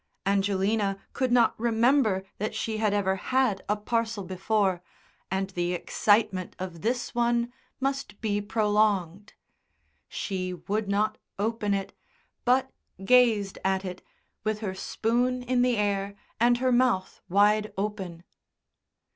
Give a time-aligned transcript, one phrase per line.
[0.25, 4.81] Angelina could not remember that she had ever had a parcel before,
[5.29, 9.33] and the excitement of this one must be prolonged.
[10.09, 11.93] She would not open it,
[12.45, 12.71] but
[13.05, 14.01] gazed at it,
[14.43, 18.23] with her spoon in the air and her mouth wide open.